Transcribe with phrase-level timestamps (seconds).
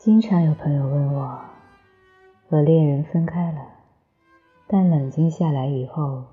[0.00, 1.38] 经常有朋友问我，
[2.48, 3.60] 和恋人分开了，
[4.66, 6.24] 但冷静下来以后，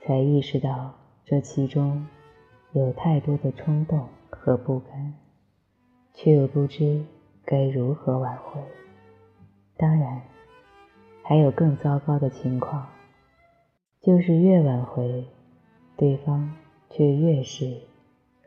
[0.00, 2.06] 才意识到这其中
[2.72, 5.12] 有太多的冲动和不甘，
[6.14, 7.04] 却又不知
[7.44, 8.62] 该如何挽回。
[9.76, 10.22] 当然，
[11.22, 12.86] 还有更糟糕的情况，
[14.00, 15.26] 就是越挽回，
[15.98, 16.50] 对方
[16.88, 17.76] 却越是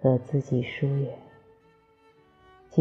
[0.02, 1.20] 和自己疏远。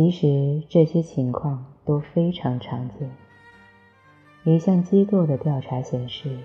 [0.01, 3.11] 其实这些情况都非常常见。
[4.45, 6.39] 一项机构的调查显示，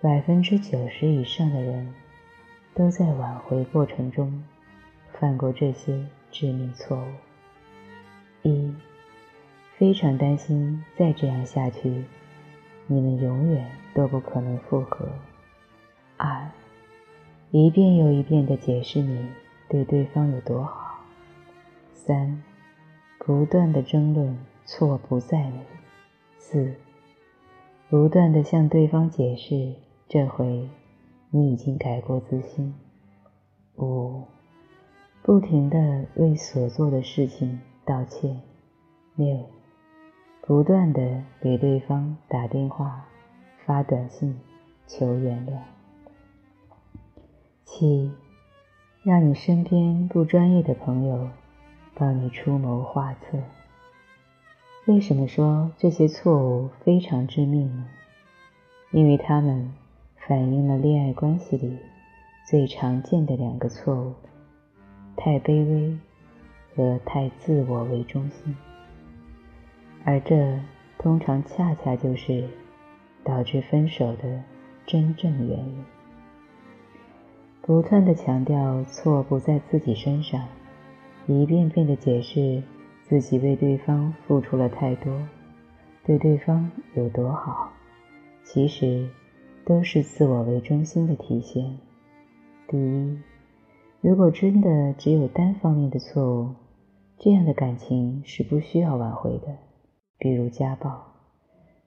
[0.00, 1.94] 百分之九十以上的人
[2.74, 4.42] 都在挽回过程中
[5.12, 7.06] 犯过这些致命错误：
[8.42, 8.74] 一。
[9.76, 12.02] 非常担心，再这样下去，
[12.88, 15.06] 你们永远都不可能复合。
[16.16, 16.50] 二，
[17.52, 19.28] 一遍又一遍地解释你
[19.68, 20.86] 对对方有多好。
[21.94, 22.42] 三，
[23.18, 25.60] 不断的争论错不在你。
[26.38, 26.74] 四，
[27.90, 29.74] 不断的向对方解释，
[30.08, 30.68] 这回
[31.30, 32.74] 你已经改过自新。
[33.76, 34.22] 五，
[35.22, 38.40] 不停的为所做的事情道歉。
[39.14, 39.44] 六。
[40.40, 43.04] 不断的给对方打电话、
[43.66, 44.40] 发短信
[44.86, 45.58] 求原谅。
[47.66, 48.10] 七，
[49.02, 51.28] 让你身边不专业的朋友
[51.98, 53.38] 帮你出谋划策。
[54.86, 57.86] 为什么说这些错误非常致命呢？
[58.92, 59.74] 因为它们
[60.16, 61.76] 反映了恋爱关系里
[62.46, 64.14] 最常见的两个错误：
[65.16, 65.98] 太卑微
[66.74, 68.56] 和太自我为中心。
[70.04, 70.58] 而这
[70.98, 72.48] 通常恰恰就是
[73.22, 74.42] 导致分手的
[74.86, 75.84] 真正原因。
[77.60, 80.48] 不断的强调错不在自己身上，
[81.28, 82.62] 一遍遍的解释
[83.02, 85.12] 自己为对方付出了太多，
[86.04, 87.70] 对对方有多好，
[88.42, 89.08] 其实
[89.66, 91.78] 都是自我为中心的体现。
[92.66, 93.18] 第一，
[94.00, 96.54] 如果真的只有单方面的错误，
[97.18, 99.56] 这样的感情是不需要挽回的。
[100.18, 101.12] 比如家暴，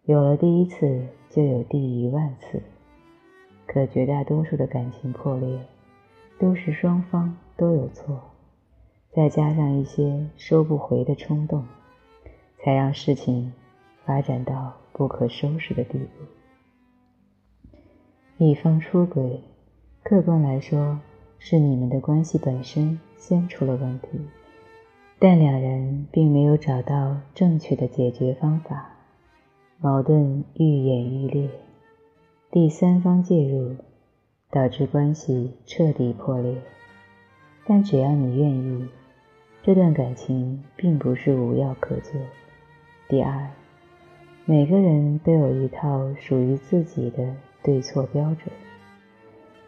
[0.05, 2.61] 有了第一次就有第一万次。
[3.65, 5.59] 可绝大多数的感情破裂，
[6.39, 8.19] 都是双方都有错，
[9.13, 11.65] 再加上一些收不回的冲动，
[12.57, 13.51] 才让事情
[14.05, 16.07] 发展到不可收拾的地步。
[18.37, 19.41] 一方出轨，
[20.01, 20.99] 客观来说
[21.39, 24.07] 是你们的关系本身先出了问题。
[25.19, 28.91] 但两人并没有找到正确的解决方法，
[29.79, 31.49] 矛盾愈演愈烈，
[32.49, 33.75] 第三方介入，
[34.49, 36.55] 导致关系彻底破裂。
[37.67, 38.87] 但只要你愿意，
[39.63, 42.13] 这段感情并不是无药可救。
[43.07, 43.47] 第二，
[44.43, 48.51] 每个人都有一套属于自己的对错标准，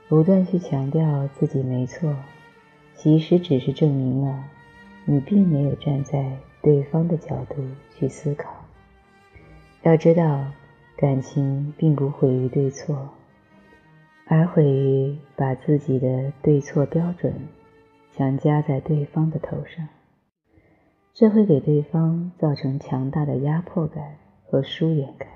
[0.10, 2.16] 不断去强调自己没错，
[2.96, 4.46] 其实只是证明了。
[5.06, 7.64] 你并没有站在对方的角度
[7.96, 8.50] 去思考。
[9.84, 10.48] 要知道，
[10.98, 13.10] 感情并不毁于对错，
[14.26, 17.32] 而毁于把自己的对错标准
[18.16, 19.88] 强加在对方的头上。
[21.14, 25.30] 这会给对方造成强大的压迫感和疏远感。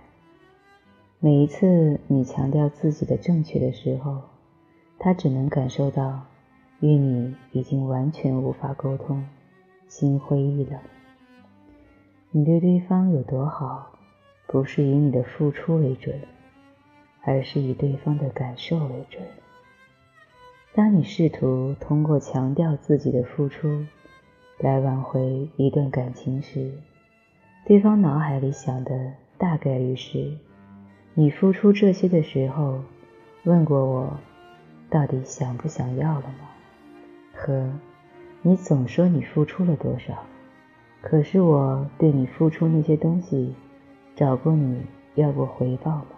[1.19, 4.21] 每一次你强调自己的正确的时候，
[4.99, 6.25] 他只能感受到
[6.79, 9.27] 与你已经完全无法沟通。
[9.87, 10.79] 心灰意冷。
[12.31, 13.93] 你对对方有多好，
[14.45, 16.19] 不是以你的付出为准，
[17.23, 19.23] 而是以对方的感受为准。
[20.77, 23.83] 当你试图通过强调自己的付出
[24.59, 26.71] 来挽回一段感情时，
[27.65, 30.37] 对方脑海里想的大概率是：
[31.15, 32.79] 你付出这些的时候，
[33.43, 34.19] 问过我
[34.87, 36.47] 到底想不想要了吗？
[37.33, 37.71] 和。
[38.43, 40.25] 你总说你付出了多少，
[41.01, 43.55] 可是我对你付出那些东西，
[44.15, 44.85] 找过你
[45.15, 46.09] 要过回报吗？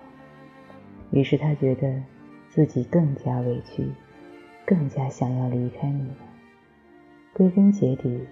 [1.12, 2.04] 于是他觉得
[2.50, 3.90] 自己更加委屈，
[4.70, 6.18] 更加想要离开你了。
[7.34, 8.28] 归根结底，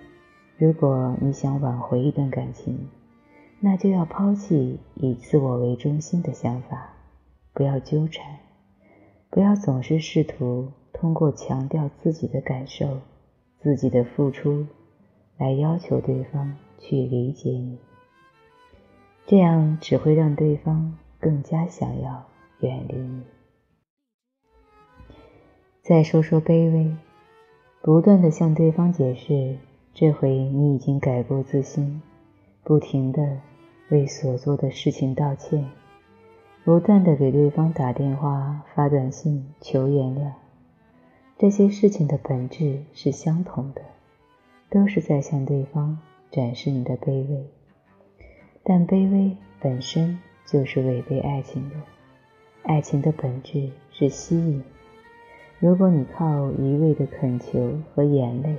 [0.60, 2.88] 如果你想挽回一段感情，
[3.60, 6.94] 那就要抛弃以自我为中心的想法，
[7.54, 8.38] 不要纠缠，
[9.31, 13.00] 不要总是试图通过强调自己的感受。
[13.60, 14.68] 自己的付出，
[15.38, 17.80] 来要求对方去理解你，
[19.25, 22.24] 这样只会让对方更加想要
[22.60, 23.24] 远离你。
[25.88, 26.92] 再说说卑微，
[27.81, 29.56] 不断的向对方解释，
[29.94, 32.01] 这回你已经改过自新，
[32.66, 33.39] 不停的
[33.88, 35.66] 为所做的事情道歉，
[36.66, 40.34] 不断的给对方打电话、发短信求原谅，
[41.38, 43.81] 这些事情的本质是相同的，
[44.69, 45.98] 都是在向对方
[46.30, 47.45] 展示你的卑微。
[48.62, 51.75] 但卑微本身就是违背爱情的，
[52.63, 54.62] 爱情的本质是吸引。
[55.59, 58.57] 如果你靠一味的恳求和眼泪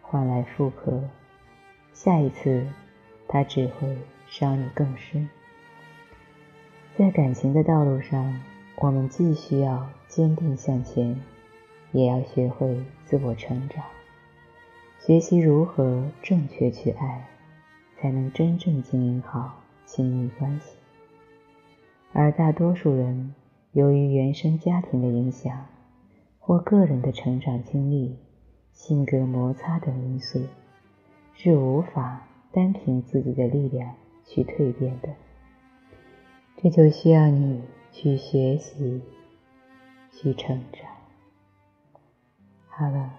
[0.00, 1.02] 换来复合，
[1.92, 2.64] 下一次
[3.26, 3.98] 他只会
[4.28, 5.28] 伤你更深。
[6.96, 8.40] 在感情的道路上，
[8.76, 11.20] 我们既需要坚定向前，
[11.90, 13.84] 也要学会自我成长，
[15.00, 17.26] 学习如何正确去爱，
[17.96, 20.76] 才能真正经营好亲密关系。
[22.12, 23.34] 而大多数人
[23.72, 25.66] 由于原生家庭的影响，
[26.48, 28.16] 或个人的成长经历、
[28.72, 30.46] 性格摩擦等因素，
[31.34, 35.10] 是无法单凭自己的力量去蜕变的。
[36.56, 37.60] 这就需要你
[37.92, 39.02] 去学习、
[40.10, 40.90] 去成长。
[42.70, 43.12] 好了，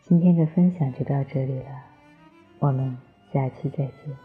[0.00, 1.66] 今天的分享就到这里了，
[2.58, 2.96] 我们
[3.34, 4.16] 下期再见。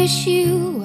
[0.00, 0.77] I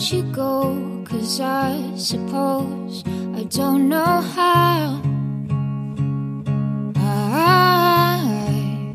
[0.00, 3.04] you go, cause I suppose
[3.36, 5.02] I don't know how.
[6.96, 8.94] I,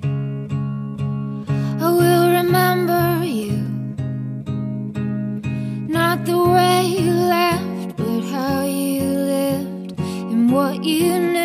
[1.79, 3.57] I will remember you,
[5.87, 11.36] not the way you left, but how you lived and what you knew.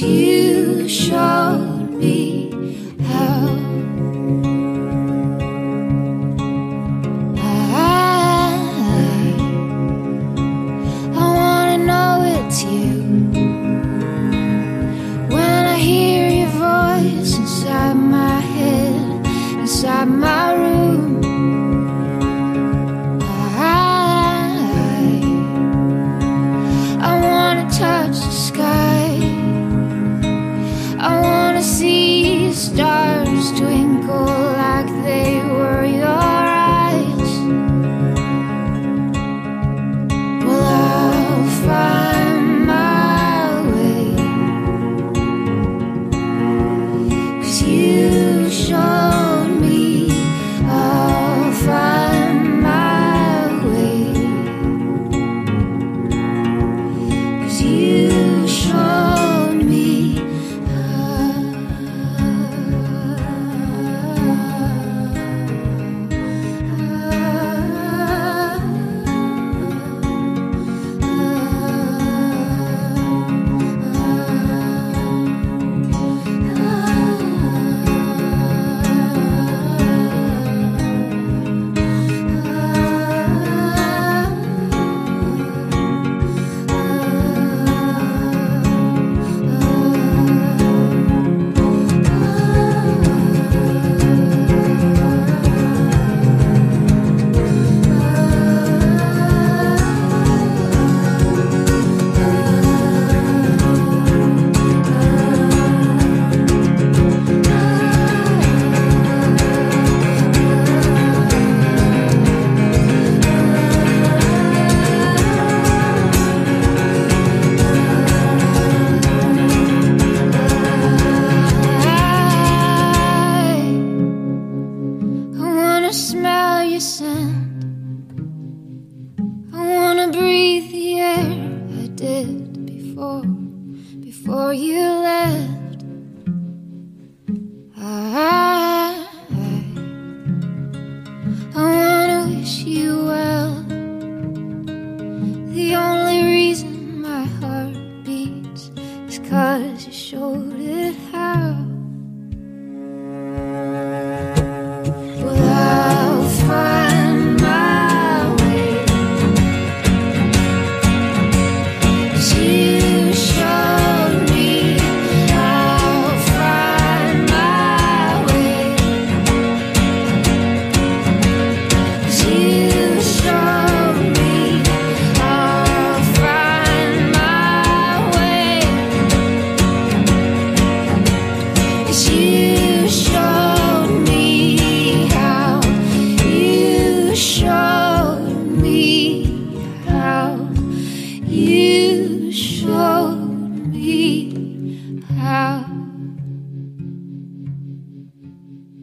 [0.00, 2.50] you showed me
[3.02, 3.67] how